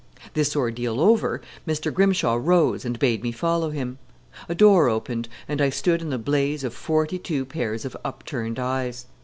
[0.33, 1.93] This ordeal over, Mr.
[1.93, 3.99] Grimshaw rose and bade me follow him.
[4.49, 8.57] A door opened, and I stood in the blaze of forty two pairs of upturned
[8.57, 9.05] eyes.